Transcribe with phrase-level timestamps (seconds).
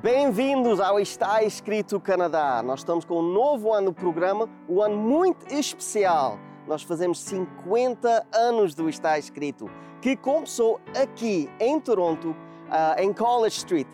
[0.00, 2.62] Bem-vindos ao Está Escrito Canadá.
[2.62, 6.38] Nós estamos com um novo ano do programa, um ano muito especial.
[6.68, 9.68] Nós fazemos 50 anos do Está Escrito,
[10.00, 13.88] que começou aqui em Toronto, uh, em College Street.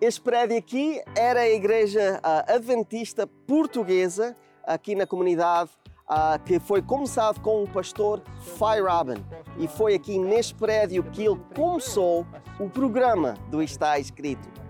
[0.00, 4.34] Este prédio aqui era a igreja uh, adventista portuguesa
[4.64, 5.70] aqui na comunidade
[6.10, 8.20] uh, que foi começado com o pastor
[8.58, 9.24] Feyerabend
[9.56, 12.26] e foi aqui neste prédio que ele começou
[12.58, 14.67] o programa do Está Escrito.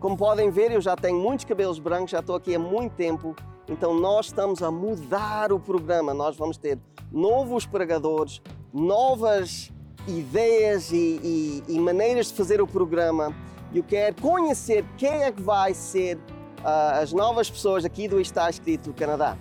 [0.00, 3.36] Como podem ver, eu já tenho muitos cabelos brancos, já estou aqui há muito tempo,
[3.68, 6.14] então nós estamos a mudar o programa.
[6.14, 6.78] Nós vamos ter
[7.12, 8.40] novos pregadores,
[8.72, 9.70] novas
[10.08, 13.34] ideias e, e, e maneiras de fazer o programa.
[13.74, 18.48] Eu quero conhecer quem é que vai ser uh, as novas pessoas aqui do Está
[18.48, 19.36] Escrito Canadá.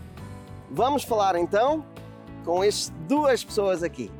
[0.69, 1.85] Vamos falar então
[2.43, 4.11] com estas duas pessoas aqui.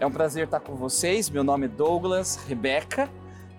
[0.00, 1.28] É um prazer estar com vocês.
[1.28, 3.10] Meu nome é Douglas, Rebeca,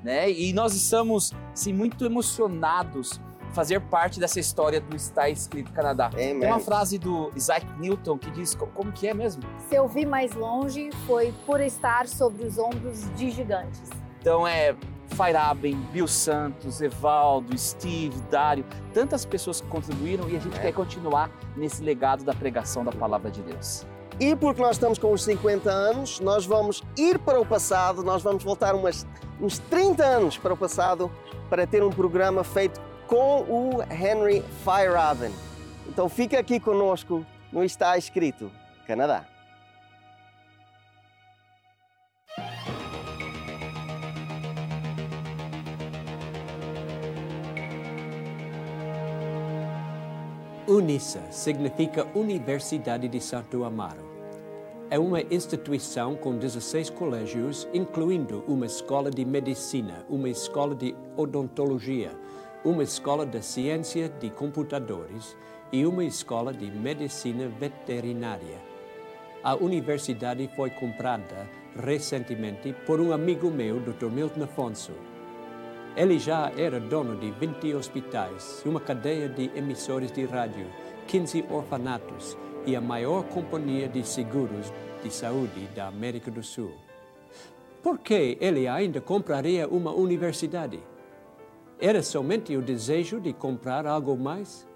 [0.03, 0.29] né?
[0.31, 3.19] E nós estamos sim muito emocionados
[3.51, 6.09] fazer parte dessa história do Está Escrito Canadá.
[6.13, 6.39] Amen.
[6.39, 9.43] Tem uma frase do Isaac Newton que diz como, como que é mesmo?
[9.67, 13.89] Se eu vi mais longe foi por estar sobre os ombros de gigantes.
[14.21, 14.75] Então é
[15.09, 20.61] Fairaben, Bill Santos, Evaldo, Steve, Dário, tantas pessoas que contribuíram e a gente é.
[20.61, 23.85] quer continuar nesse legado da pregação da palavra de Deus.
[24.19, 28.21] E porque nós estamos com os 50 anos, nós vamos ir para o passado, nós
[28.21, 29.07] vamos voltar umas,
[29.39, 31.09] uns 30 anos para o passado
[31.49, 35.33] para ter um programa feito com o Henry Feyerabend.
[35.87, 38.51] Então fica aqui conosco no Está Escrito,
[38.85, 39.25] Canadá.
[50.67, 54.08] UNISA significa Universidade de Santo Amaro.
[54.91, 62.11] É uma instituição com 16 colégios, incluindo uma escola de medicina, uma escola de odontologia,
[62.65, 65.37] uma escola de ciência de computadores
[65.71, 68.57] e uma escola de medicina veterinária.
[69.43, 74.07] A universidade foi comprada recentemente por um amigo meu, Dr.
[74.07, 74.93] Milton Afonso,
[75.95, 80.65] ele já era dono de 20 hospitais, uma cadeia de emissores de rádio,
[81.07, 82.37] 15 orfanatos
[82.69, 84.71] e a maior companhia de seguros
[85.01, 86.71] de saúde da América do Sul.
[87.81, 90.79] Por que ele ainda compraria uma universidade?
[91.79, 94.67] Era somente o desejo de comprar algo mais?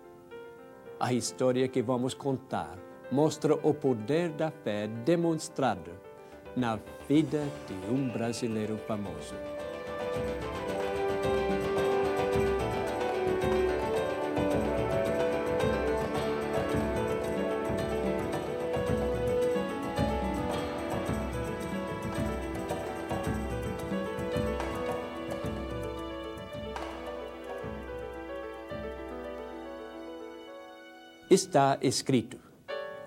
[0.99, 2.79] A história que vamos contar
[3.11, 5.91] mostra o poder da fé demonstrado
[6.55, 9.35] na vida de um brasileiro famoso.
[31.33, 32.37] Está escrito: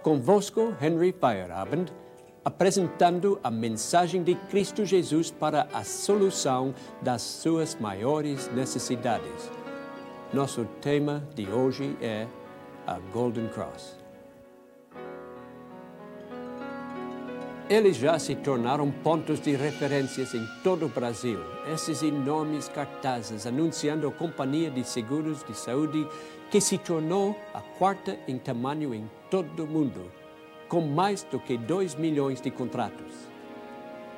[0.03, 1.92] Convosco Henry Feyerabend,
[2.44, 9.50] apresentando a mensagem de Cristo Jesus para a solução das suas maiores necessidades.
[10.32, 12.26] Nosso tema de hoje é
[12.86, 13.97] a Golden Cross.
[17.69, 21.41] Eles já se tornaram pontos de referências em todo o Brasil.
[21.72, 26.06] Esses enormes cartazes anunciando a companhia de seguros de saúde
[26.51, 30.11] que se tornou a quarta em tamanho em todo o mundo,
[30.69, 33.12] com mais do que 2 milhões de contratos.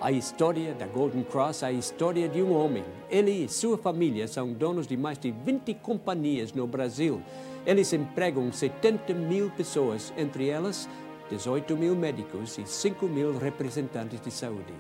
[0.01, 2.85] A história da Golden Cross é a história de um homem.
[3.11, 7.21] Ele e sua família são donos de mais de 20 companhias no Brasil.
[7.67, 10.89] Eles empregam 70 mil pessoas, entre elas
[11.31, 14.73] 18 mil médicos e 5 mil representantes de saúde.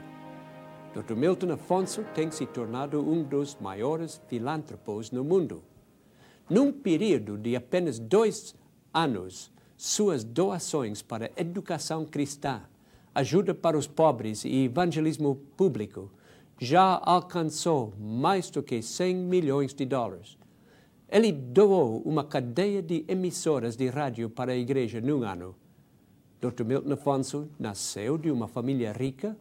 [0.94, 1.14] Dr.
[1.14, 5.62] Milton Afonso tem se tornado um dos maiores filântropos no mundo.
[6.50, 8.54] Num período de apenas dois
[8.92, 12.62] anos, suas doações para educação cristã,
[13.14, 16.10] ajuda para os pobres e evangelismo público
[16.60, 20.36] já alcançou mais do que 100 milhões de dólares.
[21.08, 25.54] Ele doou uma cadeia de emissoras de rádio para a igreja num ano.
[26.40, 26.64] Dr.
[26.64, 29.36] Milton Afonso nasceu de uma família rica.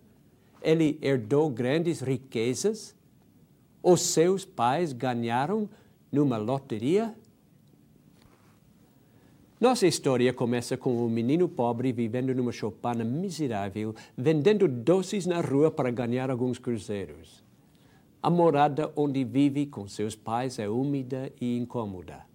[0.62, 2.96] Ele herdou grandes riquezas.
[3.84, 5.70] Os seus pais ganharam
[6.18, 7.14] numa loteria?
[9.62, 15.70] Nossa história começa com um menino pobre vivendo numa choupana miserável, vendendo doces na rua
[15.70, 17.44] para ganhar alguns cruzeiros.
[18.22, 22.26] A morada onde vive com seus pais é úmida e incômoda.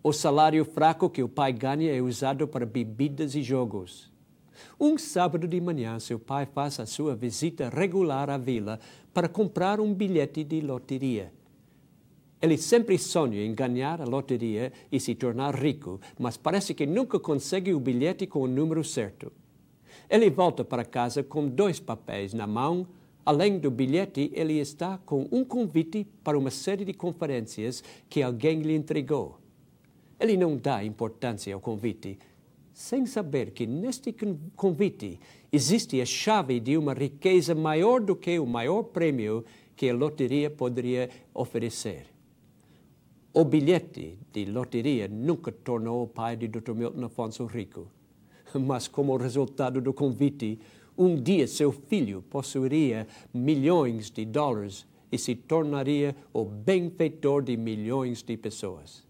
[0.00, 4.12] O salário fraco que o pai ganha é usado para bebidas e jogos.
[4.78, 8.78] Um sábado de manhã, seu pai faz a sua visita regular à vila
[9.12, 11.32] para comprar um bilhete de loteria.
[12.40, 17.18] Ele sempre sonha em ganhar a loteria e se tornar rico, mas parece que nunca
[17.18, 19.32] consegue o bilhete com o número certo.
[20.08, 22.86] Ele volta para casa com dois papéis na mão.
[23.26, 28.60] Além do bilhete, ele está com um convite para uma série de conferências que alguém
[28.62, 29.38] lhe entregou.
[30.18, 32.18] Ele não dá importância ao convite,
[32.72, 34.14] sem saber que neste
[34.56, 35.18] convite
[35.52, 39.44] existe a chave de uma riqueza maior do que o maior prêmio
[39.76, 42.17] que a loteria poderia oferecer.
[43.32, 46.72] O bilhete de loteria nunca tornou o pai de Dr.
[46.72, 47.86] Milton Afonso rico,
[48.54, 50.58] mas como resultado do convite,
[50.96, 58.22] um dia seu filho possuiria milhões de dólares e se tornaria o benfeitor de milhões
[58.22, 59.06] de pessoas.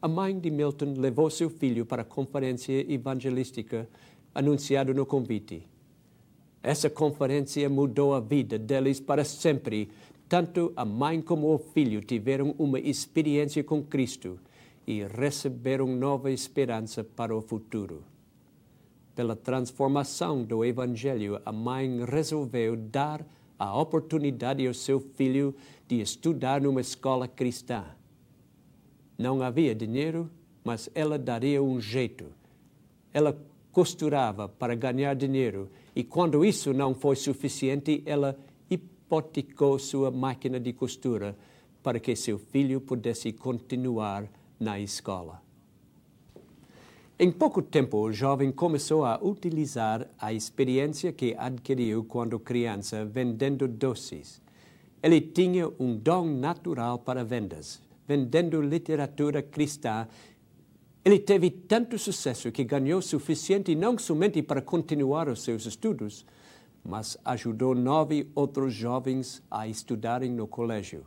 [0.00, 3.88] A mãe de Milton levou seu filho para a conferência evangelística
[4.34, 5.68] anunciada no convite.
[6.62, 9.90] Essa conferência mudou a vida deles para sempre.
[10.32, 14.40] Tanto a mãe como o filho tiveram uma experiência com Cristo
[14.86, 18.02] e receberam nova esperança para o futuro.
[19.14, 23.22] Pela transformação do Evangelho, a mãe resolveu dar
[23.58, 25.54] a oportunidade ao seu filho
[25.86, 27.84] de estudar numa escola cristã.
[29.18, 30.30] Não havia dinheiro,
[30.64, 32.24] mas ela daria um jeito.
[33.12, 33.38] Ela
[33.70, 38.34] costurava para ganhar dinheiro e quando isso não foi suficiente, ela
[39.12, 41.36] hipotecou sua máquina de costura
[41.82, 44.26] para que seu filho pudesse continuar
[44.58, 45.42] na escola.
[47.18, 53.68] Em pouco tempo, o jovem começou a utilizar a experiência que adquiriu quando criança vendendo
[53.68, 54.40] doces.
[55.02, 60.08] Ele tinha um dom natural para vendas, vendendo literatura cristã
[61.04, 66.24] ele teve tanto sucesso que ganhou suficiente não somente para continuar os seus estudos,
[66.84, 71.06] mas ajudou nove outros jovens a estudarem no colégio.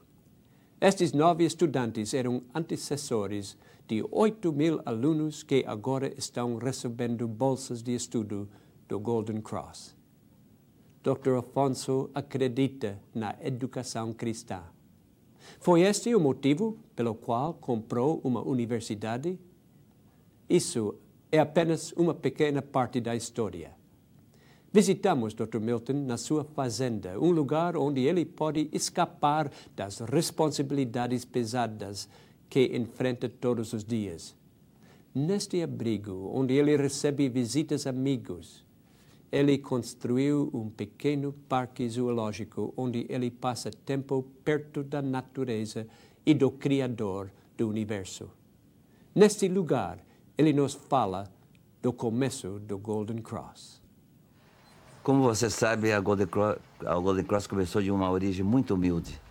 [0.80, 3.58] Estes nove estudantes eram antecessores
[3.88, 8.48] de 8 mil alunos que agora estão recebendo bolsas de estudo
[8.88, 9.96] do Golden Cross.
[11.04, 11.36] Dr.
[11.38, 14.64] Afonso acredita na educação cristã.
[15.60, 19.38] Foi este o motivo pelo qual comprou uma universidade
[20.48, 20.96] isso
[21.32, 23.72] é apenas uma pequena parte da história.
[24.76, 25.62] Visitamos Dr.
[25.62, 32.10] Milton na sua fazenda, um lugar onde ele pode escapar das responsabilidades pesadas
[32.50, 34.36] que enfrenta todos os dias.
[35.14, 38.66] Neste abrigo, onde ele recebe visitas amigos,
[39.32, 45.88] ele construiu um pequeno parque zoológico onde ele passa tempo perto da natureza
[46.26, 48.30] e do Criador do universo.
[49.16, 50.06] Neste lugar,
[50.38, 51.32] ele nos fala
[51.82, 53.85] do começo do Golden Cross.
[55.06, 59.22] Como você sabe, a Golden Cross, a Golden Cross começou de uma origem muito humilde.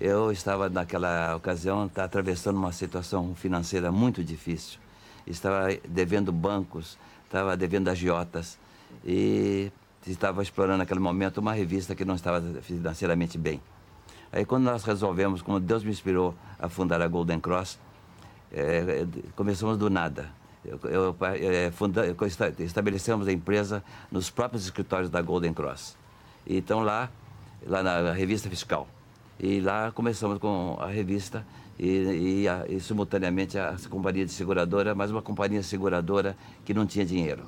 [0.00, 4.78] Eu estava naquela ocasião tá, atravessando uma situação financeira muito difícil.
[5.26, 8.60] Estava devendo bancos, estava devendo agiotas
[9.04, 9.72] e
[10.06, 13.60] estava explorando naquele momento uma revista que não estava financeiramente bem.
[14.30, 17.76] Aí quando nós resolvemos, como Deus me inspirou a fundar a Golden Cross,
[18.52, 19.04] é,
[19.34, 20.37] começamos do nada.
[20.84, 22.04] Eu, é, funda,
[22.58, 25.96] estabelecemos a empresa nos próprios escritórios da Golden Cross.
[26.46, 27.10] Então lá,
[27.66, 28.88] lá na revista fiscal.
[29.38, 31.46] E lá começamos com a revista
[31.78, 36.86] e, e, a, e simultaneamente a companhia de seguradora, mas uma companhia seguradora que não
[36.86, 37.44] tinha dinheiro.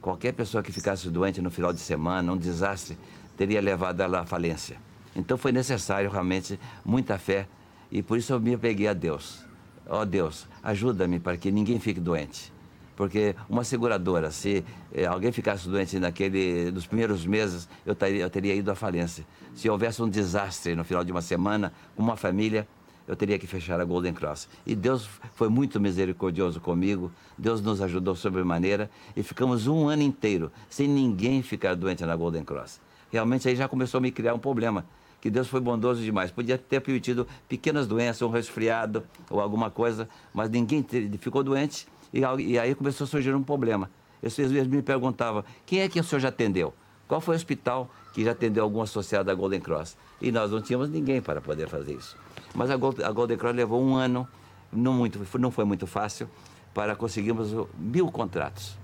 [0.00, 2.98] Qualquer pessoa que ficasse doente no final de semana, um desastre,
[3.36, 4.76] teria levado ela à falência.
[5.14, 7.46] Então foi necessário realmente muita fé
[7.92, 9.49] e por isso eu me apeguei a Deus
[9.90, 12.52] ó oh, Deus, ajuda-me para que ninguém fique doente.
[12.94, 18.30] Porque uma seguradora, se eh, alguém ficasse doente naquele, nos primeiros meses, eu teria, eu
[18.30, 19.26] teria ido à falência.
[19.52, 22.68] Se houvesse um desastre no final de uma semana, uma família,
[23.08, 24.48] eu teria que fechar a Golden Cross.
[24.64, 30.52] E Deus foi muito misericordioso comigo, Deus nos ajudou sobremaneira e ficamos um ano inteiro
[30.68, 32.80] sem ninguém ficar doente na Golden Cross.
[33.10, 34.84] Realmente aí já começou a me criar um problema
[35.20, 36.30] que Deus foi bondoso demais.
[36.30, 40.84] Podia ter permitido pequenas doenças, um resfriado ou alguma coisa, mas ninguém
[41.18, 43.90] ficou doente e, aí começou a surgir um problema.
[44.22, 46.74] Eu, vezes me perguntava, quem é que o senhor já atendeu?
[47.06, 49.96] Qual foi o hospital que já atendeu algum associado à Golden Cross?
[50.20, 52.16] E nós não tínhamos ninguém para poder fazer isso.
[52.54, 54.28] Mas a Golden Cross levou um ano,
[54.72, 56.28] não, muito, não foi muito fácil,
[56.72, 58.78] para conseguirmos mil contratos.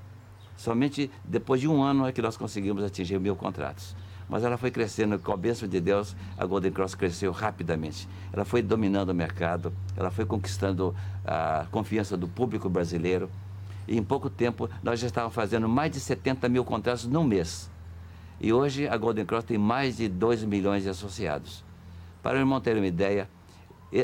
[0.57, 3.95] Somente depois de um ano é que nós conseguimos atingir mil contratos
[4.29, 8.09] mas ela foi crescendo com a bênção de Deus, a Golden Cross cresceu rapidamente.
[8.33, 13.31] Ela foi dominando o mercado, ela foi conquistando a confiança do público brasileiro.
[13.87, 17.71] E em pouco tempo nós já estávamos fazendo mais de 70 mil contratos no mês.
[18.41, 21.65] E hoje a Golden Cross tem mais de 2 milhões de associados.
[22.23, 23.29] Para o irmão ter uma ideia,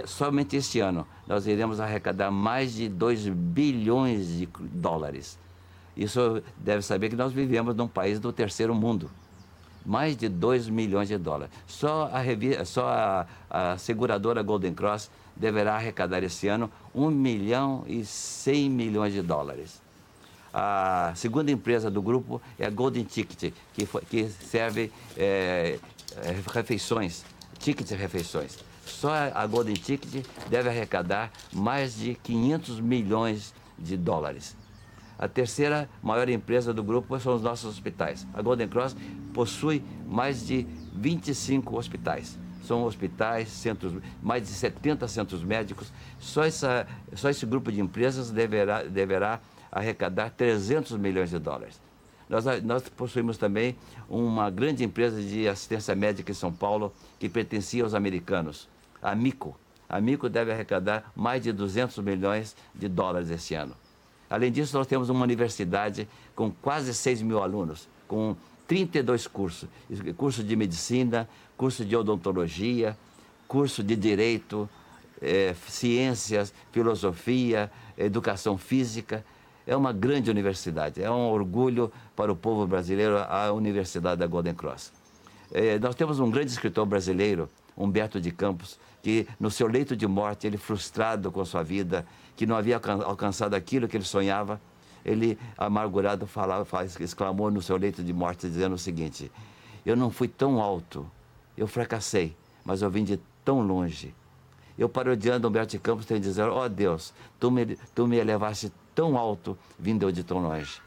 [0.07, 5.39] somente este ano nós iremos arrecadar mais de 2 bilhões de dólares.
[5.97, 9.11] Isso deve saber que nós vivemos num país do terceiro mundo.
[9.85, 11.53] Mais de 2 milhões de dólares.
[11.67, 18.05] Só a, só a, a seguradora Golden Cross deverá arrecadar esse ano 1 milhão e
[18.05, 19.81] 100 milhões de dólares.
[20.53, 25.79] A segunda empresa do grupo é a Golden Ticket, que, foi, que serve é,
[26.53, 27.25] refeições,
[27.59, 28.59] tickets refeições.
[28.85, 34.55] Só a Golden Ticket deve arrecadar mais de 500 milhões de dólares.
[35.23, 38.27] A terceira maior empresa do grupo são os nossos hospitais.
[38.35, 38.97] A Golden Cross
[39.33, 42.37] possui mais de 25 hospitais.
[42.65, 45.93] São hospitais, centros, mais de 70 centros médicos.
[46.19, 49.39] Só, essa, só esse grupo de empresas deverá, deverá
[49.71, 51.81] arrecadar 300 milhões de dólares.
[52.29, 53.77] Nós, nós, possuímos também
[54.09, 58.69] uma grande empresa de assistência médica em São Paulo que pertencia aos americanos,
[59.01, 59.57] a Mico.
[59.89, 63.77] A Mico deve arrecadar mais de 200 milhões de dólares esse ano.
[64.33, 68.35] Além disso, nós temos uma universidade com quase 6 mil alunos, com
[68.67, 69.69] 32 cursos:
[70.17, 72.97] curso de medicina, curso de odontologia,
[73.47, 74.67] curso de direito,
[75.21, 79.23] é, ciências, filosofia, educação física.
[79.67, 84.55] É uma grande universidade, é um orgulho para o povo brasileiro a Universidade da Golden
[84.55, 84.95] Cross.
[85.53, 90.07] É, nós temos um grande escritor brasileiro, Humberto de Campos, que no seu leito de
[90.07, 92.07] morte, ele frustrado com sua vida,
[92.37, 94.61] que não havia alcançado aquilo que ele sonhava,
[95.05, 96.67] ele, amargurado, falava,
[97.01, 99.31] exclamou no seu leito de morte, dizendo o seguinte:
[99.85, 101.05] Eu não fui tão alto,
[101.57, 104.15] eu fracassei, mas eu vim de tão longe.
[104.79, 109.19] Eu parodiando Humberto Campos, tenho dizer: Ó oh Deus, tu me, tu me elevaste tão
[109.19, 110.81] alto, vindo eu de tão longe.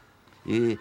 [0.46, 0.78] E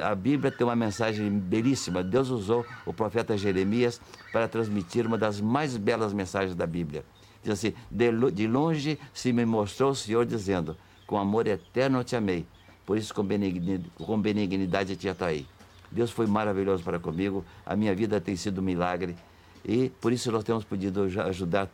[0.00, 2.04] a Bíblia tem uma mensagem belíssima.
[2.04, 4.00] Deus usou o profeta Jeremias
[4.32, 7.04] para transmitir uma das mais belas mensagens da Bíblia.
[7.42, 12.14] Diz assim: De longe se me mostrou o Senhor dizendo: Com amor eterno eu te
[12.14, 12.46] amei,
[12.86, 15.46] por isso com benignidade, com benignidade te atraí.
[15.90, 19.16] Deus foi maravilhoso para comigo, a minha vida tem sido um milagre
[19.64, 21.68] e por isso nós temos podido ajudar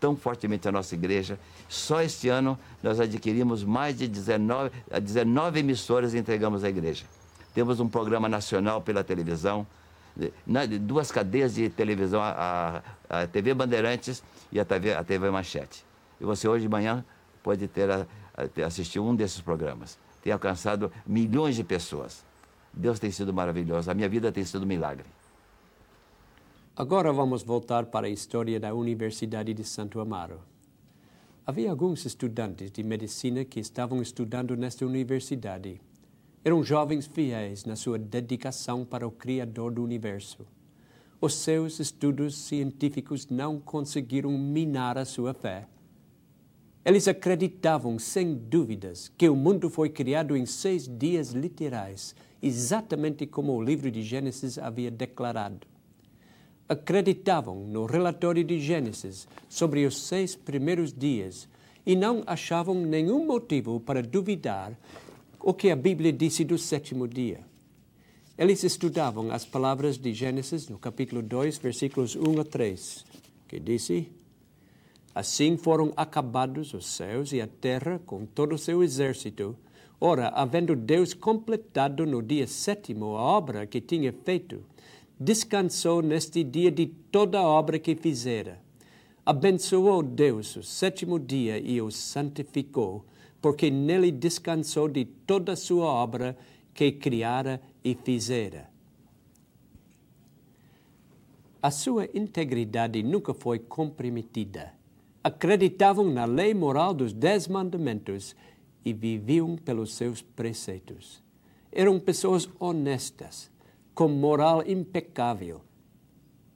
[0.00, 1.38] tão fortemente a nossa igreja.
[1.68, 4.70] Só este ano nós adquirimos mais de 19,
[5.00, 7.04] 19 emissoras e entregamos à igreja.
[7.54, 9.66] Temos um programa nacional pela televisão,
[10.80, 15.84] duas cadeias de televisão, a, a TV Bandeirantes e a TV, a TV Manchete.
[16.20, 17.04] E você hoje de manhã
[17.42, 19.98] pode ter, a, a, assistir um desses programas.
[20.22, 22.24] Tem alcançado milhões de pessoas.
[22.72, 23.90] Deus tem sido maravilhoso.
[23.90, 25.06] A minha vida tem sido um milagre.
[26.76, 30.40] Agora vamos voltar para a história da Universidade de Santo Amaro.
[31.46, 35.80] Havia alguns estudantes de medicina que estavam estudando nesta universidade.
[36.44, 40.44] Eram jovens fiéis na sua dedicação para o Criador do universo.
[41.20, 45.68] Os seus estudos científicos não conseguiram minar a sua fé.
[46.84, 53.52] Eles acreditavam, sem dúvidas, que o mundo foi criado em seis dias literais, exatamente como
[53.52, 55.72] o livro de Gênesis havia declarado
[56.74, 61.48] acreditavam no relatório de Gênesis sobre os seis primeiros dias
[61.86, 64.78] e não achavam nenhum motivo para duvidar
[65.40, 67.40] o que a Bíblia disse do sétimo dia.
[68.36, 73.04] Eles estudavam as palavras de Gênesis no capítulo 2, versículos 1 a 3,
[73.46, 74.10] que disse:
[75.14, 79.56] Assim foram acabados os céus e a terra com todo o seu exército.
[80.00, 84.64] Ora, havendo Deus completado no dia sétimo a obra que tinha feito,
[85.18, 88.60] descansou neste dia de toda obra que fizera.
[89.24, 93.04] Abençoou Deus o sétimo dia e o santificou,
[93.40, 96.36] porque nele descansou de toda sua obra
[96.74, 98.68] que criara e fizera.
[101.62, 104.74] A sua integridade nunca foi comprometida.
[105.22, 108.36] Acreditavam na lei moral dos Dez Mandamentos
[108.84, 111.22] e viviam pelos seus preceitos.
[111.72, 113.50] Eram pessoas honestas
[113.94, 115.60] com moral impecável.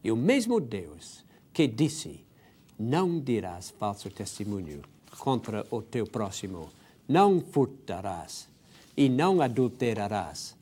[0.02, 2.24] E o mesmo Deus que disse:
[2.78, 4.82] Não dirás falso testemunho
[5.18, 6.68] contra o teu próximo,
[7.06, 8.48] não furtarás
[8.96, 10.56] e não adulterarás,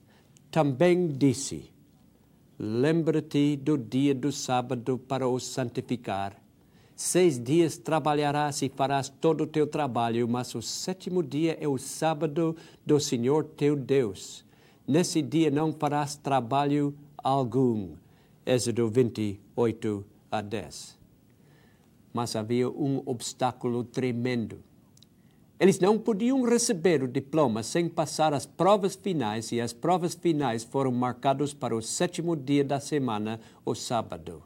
[0.50, 1.70] também disse:
[2.58, 6.36] Lembra-te do dia do sábado para o santificar.
[6.94, 11.76] Seis dias trabalharás e farás todo o teu trabalho, mas o sétimo dia é o
[11.76, 12.56] sábado
[12.86, 14.45] do Senhor teu Deus
[14.86, 17.96] Nesse dia não farás trabalho algum.
[18.44, 20.96] Êxodo 28 a 10.
[22.12, 24.60] Mas havia um obstáculo tremendo.
[25.58, 30.62] Eles não podiam receber o diploma sem passar as provas finais, e as provas finais
[30.62, 34.44] foram marcadas para o sétimo dia da semana, o sábado.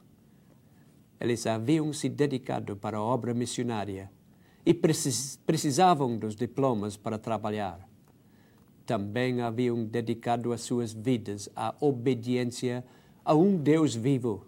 [1.21, 4.11] Eles haviam se dedicado para a obra missionária
[4.65, 7.90] e precis precisavam dos diplomas para trabalhar.
[8.91, 12.85] Também haviam dedicado as suas vidas à obediência
[13.25, 14.45] a um Deus vivo.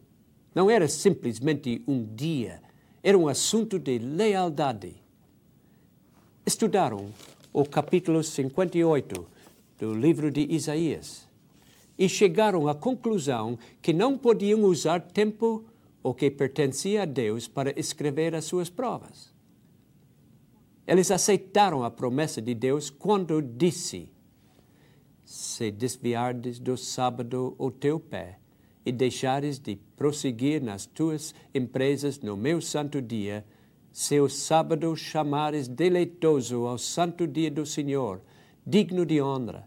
[0.52, 2.60] Não era simplesmente um dia,
[3.04, 4.96] era um assunto de lealdade.
[6.44, 7.10] Estudaram
[7.52, 9.24] o capítulo 58
[9.78, 11.28] do livro de Isaías
[11.96, 15.64] e chegaram à conclusão que não podiam usar tempo
[16.02, 19.32] o que pertencia a Deus para escrever as suas provas.
[20.84, 24.10] Eles aceitaram a promessa de Deus quando disse:
[25.34, 28.38] Se desviardes do sábado o teu pé
[28.84, 33.42] e deixares de prosseguir nas tuas empresas no meu santo dia,
[33.90, 38.20] se o sábado chamares deleitoso ao santo dia do Senhor,
[38.66, 39.66] digno de honra,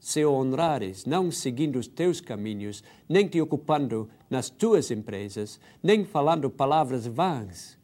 [0.00, 6.04] se o honrares, não seguindo os teus caminhos, nem te ocupando nas tuas empresas, nem
[6.04, 7.75] falando palavras vãs,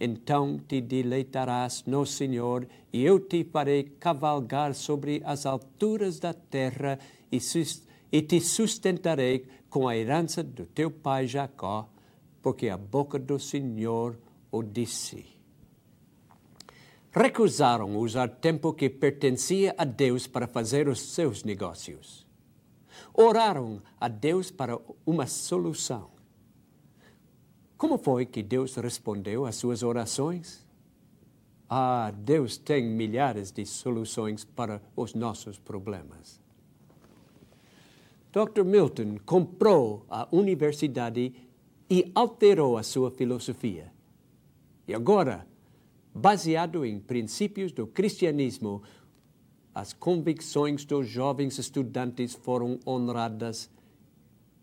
[0.00, 6.98] então te deleitarás no Senhor, e eu te farei cavalgar sobre as alturas da terra,
[7.30, 11.88] e, te sustentarei com a herança do teu pai Jacó,
[12.42, 14.18] porque a boca do Senhor
[14.50, 15.38] o disse
[17.10, 22.26] recusaram usar tempo que pertencia a Deus para fazer os seus negócios.
[23.12, 26.17] Oraram a Deus para uma solução.
[27.78, 30.66] Como foi que Deus respondeu às suas orações?
[31.70, 36.40] Ah, Deus tem milhares de soluções para os nossos problemas.
[38.32, 38.64] Dr.
[38.64, 41.32] Milton comprou a universidade
[41.88, 43.92] e alterou a sua filosofia.
[44.88, 45.46] E agora,
[46.12, 48.82] baseado em princípios do cristianismo,
[49.72, 53.70] as convicções dos jovens estudantes foram honradas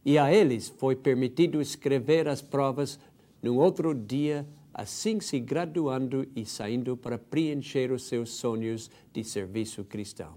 [0.05, 2.99] e a eles foi permitido escrever as provas
[3.41, 9.83] no outro dia, assim se graduando e saindo para preencher os seus sonhos de serviço
[9.83, 10.33] cristão.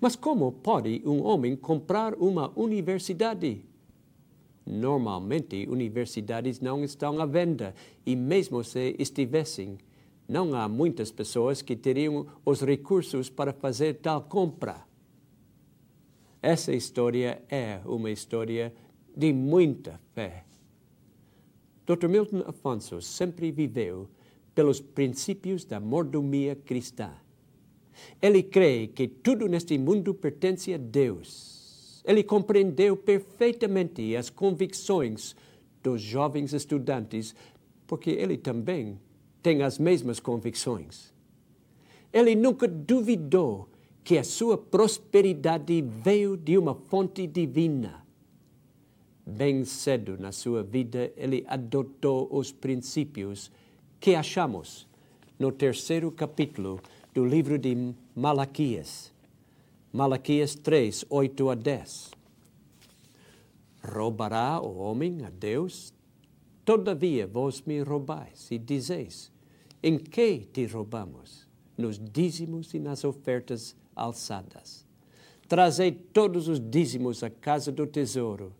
[0.00, 3.64] Mas como pode um homem comprar uma universidade?
[4.66, 7.72] Normalmente, universidades não estão à venda
[8.04, 9.78] e, mesmo se estivessem,
[10.28, 14.91] não há muitas pessoas que teriam os recursos para fazer tal compra.
[16.42, 18.74] Essa história é uma história
[19.16, 20.44] de muita fé.
[21.86, 22.08] Dr.
[22.08, 24.08] Milton Afonso sempre viveu
[24.54, 27.12] pelos princípios da mordomia cristã.
[28.20, 31.62] Ele crê que tudo neste mundo pertence a Deus
[32.04, 35.36] ele compreendeu perfeitamente as convicções
[35.82, 37.34] dos jovens estudantes,
[37.86, 38.98] porque ele também
[39.42, 41.12] tem as mesmas convicções.
[42.12, 43.68] Ele nunca duvidou
[44.04, 48.04] que a sua prosperidade veio de uma fonte divina.
[49.24, 53.50] Bem cedo na sua vida, ele adotou os princípios
[54.00, 54.88] que achamos
[55.38, 56.80] no terceiro capítulo
[57.14, 59.12] do livro de Malaquias.
[59.92, 62.10] Malaquias 3, 8 a 10.
[63.84, 65.94] Roubará o homem a Deus?
[66.64, 69.30] Todavia vós me roubais e dizeis:
[69.82, 71.46] Em que te roubamos?
[71.76, 74.86] Nos dízimos e nas ofertas alçadas.
[75.48, 78.52] Trazei todos os dízimos à casa do tesouro,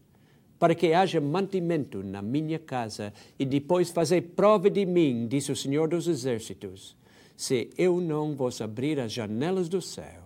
[0.58, 5.56] para que haja mantimento na minha casa, e depois fazei prova de mim, disse o
[5.56, 6.96] Senhor dos Exércitos,
[7.36, 10.22] se eu não vos abrir as janelas do céu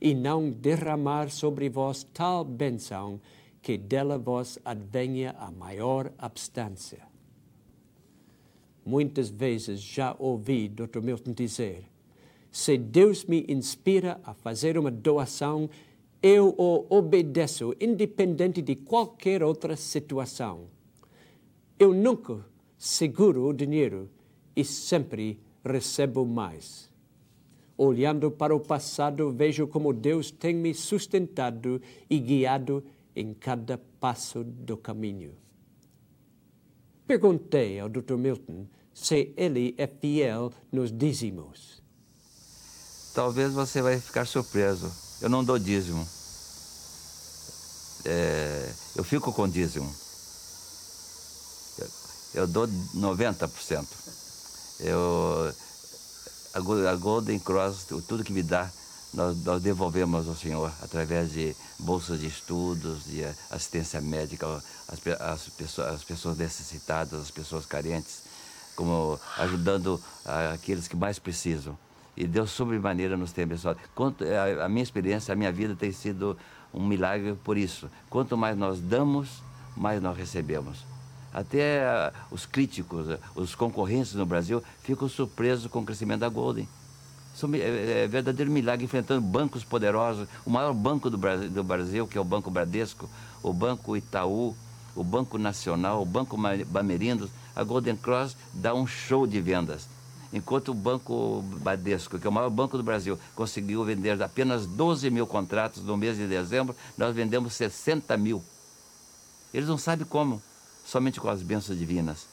[0.00, 3.20] e não derramar sobre vós tal benção
[3.62, 7.06] que dela vos advenha a maior abstância.
[8.84, 11.00] Muitas vezes já ouvi Dr.
[11.00, 11.84] Milton dizer:
[12.52, 15.70] se Deus me inspira a fazer uma doação,
[16.22, 20.66] eu o obedeço, independente de qualquer outra situação.
[21.78, 22.44] Eu nunca
[22.76, 24.10] seguro o dinheiro
[24.54, 26.90] e sempre recebo mais.
[27.76, 32.84] Olhando para o passado, vejo como Deus tem me sustentado e guiado
[33.16, 35.32] em cada passo do caminho.
[37.06, 38.16] Perguntei ao Dr.
[38.16, 41.81] Milton se ele é fiel nos dízimos.
[43.14, 44.90] Talvez você vai ficar surpreso.
[45.20, 46.06] Eu não dou dízimo.
[48.04, 49.94] É, eu fico com dízimo.
[52.34, 53.86] Eu, dou 90%.
[54.80, 55.54] Eu
[56.54, 58.70] a Golden Cross, tudo que me dá,
[59.14, 64.46] nós, nós, devolvemos ao Senhor através de bolsas de estudos, de assistência médica
[64.88, 68.22] às, às, pessoas, às pessoas necessitadas, às pessoas carentes,
[68.74, 70.02] como ajudando
[70.52, 71.76] aqueles que mais precisam.
[72.16, 73.78] E Deus, sobremaneira, nos tem abençoado.
[73.94, 76.36] Quanto, a, a minha experiência, a minha vida tem sido
[76.72, 77.88] um milagre por isso.
[78.10, 79.42] Quanto mais nós damos,
[79.76, 80.84] mais nós recebemos.
[81.32, 86.28] Até uh, os críticos, uh, os concorrentes no Brasil ficam surpresos com o crescimento da
[86.28, 86.68] Golden.
[87.54, 90.28] É, é verdadeiro milagre enfrentando bancos poderosos.
[90.44, 93.08] O maior banco do Brasil, do Brasil, que é o Banco Bradesco,
[93.42, 94.54] o Banco Itaú,
[94.94, 99.88] o Banco Nacional, o Banco Bamerindos, a Golden Cross dá um show de vendas.
[100.32, 105.10] Enquanto o Banco Bradesco, que é o maior banco do Brasil, conseguiu vender apenas 12
[105.10, 108.42] mil contratos no mês de dezembro, nós vendemos 60 mil.
[109.52, 110.42] Eles não sabem como,
[110.86, 112.26] somente com as bênçãos divinas.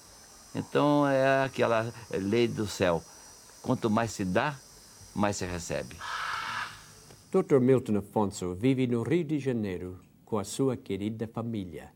[0.56, 3.04] Então é aquela lei do céu.
[3.62, 4.58] Quanto mais se dá,
[5.14, 5.98] mais se recebe.
[7.32, 7.60] Dr.
[7.60, 11.92] Milton Afonso vive no Rio de Janeiro com a sua querida família.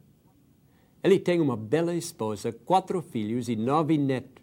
[1.02, 4.43] Ele tem uma bela esposa, quatro filhos e nove netos.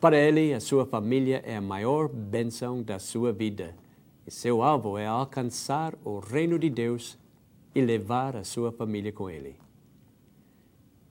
[0.00, 3.76] Para ele, a sua família é a maior bênção da sua vida.
[4.26, 7.18] E seu alvo é alcançar o reino de Deus
[7.74, 9.56] e levar a sua família com ele.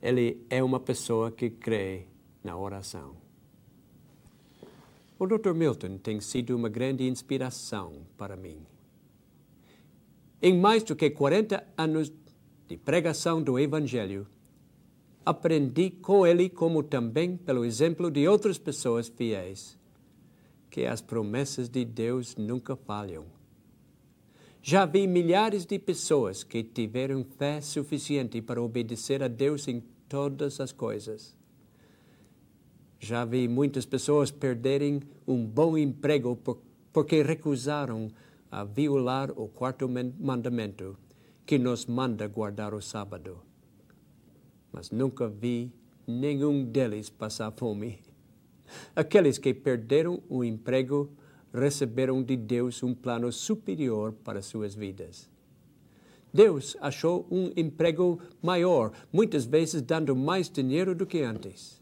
[0.01, 2.07] Ele é uma pessoa que crê
[2.43, 3.15] na oração.
[5.19, 5.53] O Dr.
[5.53, 8.57] Milton tem sido uma grande inspiração para mim.
[10.41, 12.11] Em mais do que 40 anos
[12.67, 14.25] de pregação do Evangelho,
[15.29, 19.77] aprendi com ele, como também pelo exemplo de outras pessoas fiéis,
[20.69, 23.25] que as promessas de Deus nunca falham.
[24.61, 30.59] Já vi milhares de pessoas que tiveram fé suficiente para obedecer a Deus em todas
[30.59, 31.39] as coisas
[32.99, 36.61] já vi muitas pessoas perderem um bom emprego por,
[36.91, 38.11] porque recusaram
[38.51, 40.97] a violar o quarto mandamento
[41.45, 43.48] que nos manda guardar o sábado.
[44.71, 45.71] Mas nunca vi
[46.07, 47.99] nenhum deles passar fome.
[48.95, 51.11] Aqueles que perderam o emprego
[51.53, 55.29] receberam de Deus um plano superior para suas vidas.
[56.31, 61.81] Deus achou um emprego maior, muitas vezes dando mais dinheiro do que antes.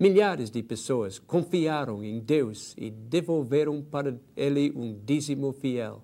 [0.00, 6.02] Milhares de pessoas confiaram em Deus e devolveram para Ele um dízimo fiel.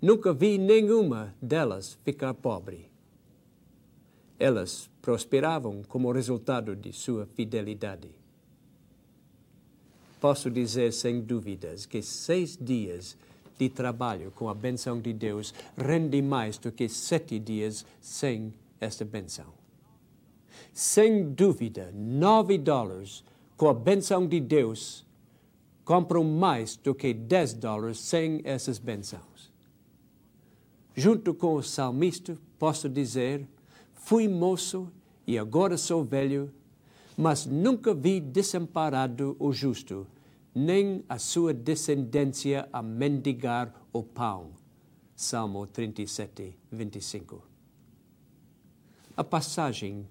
[0.00, 2.91] Nunca vi nenhuma delas ficar pobre.
[4.42, 8.08] Elas prosperavam como resultado de sua fidelidade.
[10.20, 13.16] Posso dizer sem dúvidas que seis dias
[13.58, 19.04] de trabalho com a benção de Deus rende mais do que sete dias sem esta
[19.04, 19.62] benção
[20.72, 23.22] sem dúvida, nove dólares
[23.56, 25.06] com a benção de Deus
[25.84, 29.52] compram mais do que dez dólares sem essas bênçãos.
[30.94, 33.46] Junto com o salmista, posso dizer:
[34.04, 34.90] fui moço
[35.26, 36.52] e agora sou velho,
[37.16, 40.06] mas nunca vi desamparado o justo,
[40.54, 44.50] nem a sua descendência a mendigar o pão.
[45.14, 47.42] Salmo 37, 25.
[49.16, 50.04] A passagem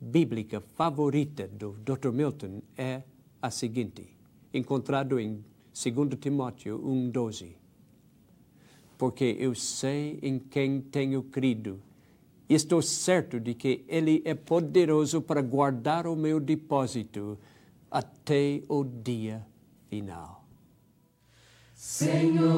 [0.00, 2.12] bíblica favorita do Dr.
[2.12, 3.02] Milton é
[3.42, 4.08] a seguinte,
[4.54, 7.56] encontrado em 2 Timóteo 1:12.
[8.96, 11.78] Porque eu sei em quem tenho crido,
[12.48, 17.38] estou certo de que ele é poderoso para guardar o meu depósito
[17.90, 19.46] até o dia
[19.88, 20.44] final.
[21.74, 22.54] Senhor,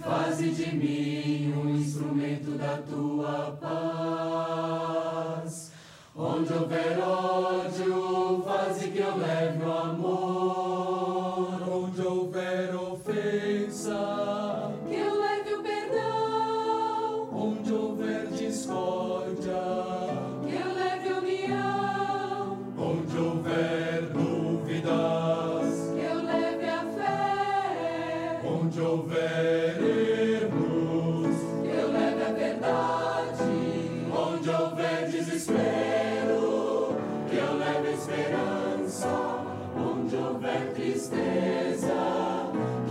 [0.00, 3.83] faze de mim um instrumento da tua paz.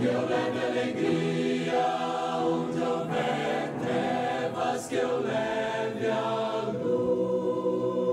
[0.04, 1.86] que eu leve alegria,
[2.44, 8.12] onde houver trevas, que eu leve a luz.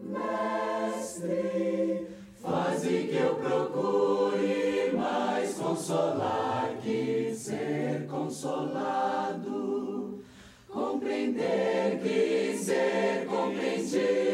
[0.00, 1.34] Mestre,
[2.40, 9.42] faze que eu procure mais consolar que ser consolado,
[10.68, 14.25] compreender que ser compreendido.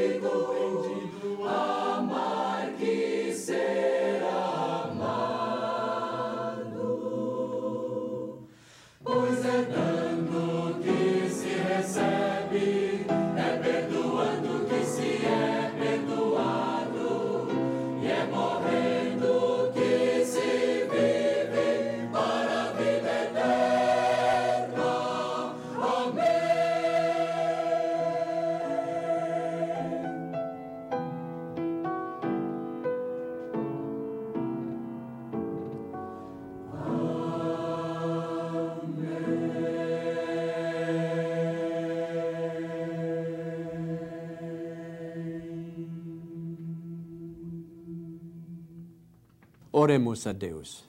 [49.82, 50.88] Oremos a Deus.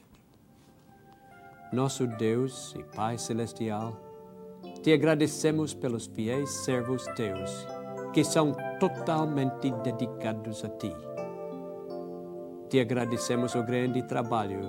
[1.71, 3.99] Nosso Deus e Pai Celestial,
[4.83, 7.65] te agradecemos pelos fiéis servos teus
[8.13, 10.93] que são totalmente dedicados a ti.
[12.69, 14.61] Te agradecemos o grande trabalho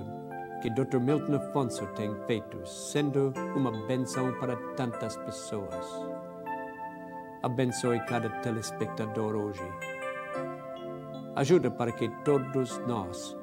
[0.59, 0.99] que Dr.
[0.99, 5.85] Milton Afonso tem feito, sendo uma benção para tantas pessoas.
[7.43, 9.71] Abençoe cada telespectador hoje.
[11.35, 13.37] Ajuda para que todos nós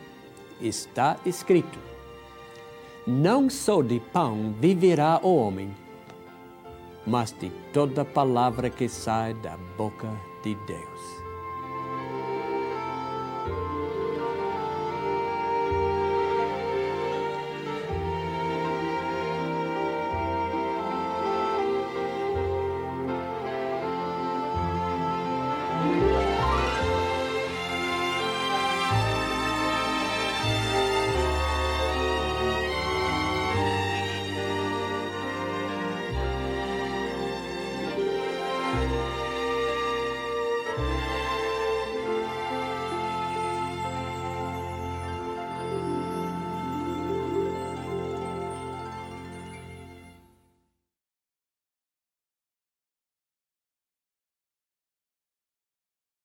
[0.61, 1.94] está escrito:
[3.07, 5.71] Não só de pão viverá o homem,
[7.07, 10.09] mas de toda palavra que sai da boca
[10.43, 11.24] de Deus.